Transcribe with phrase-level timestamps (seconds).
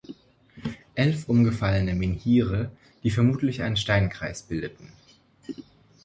[0.95, 2.71] Elf umgefallene Menhire,
[3.03, 4.91] die vermutlich einen Steinkreis bildeten.